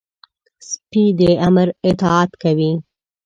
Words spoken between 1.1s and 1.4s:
د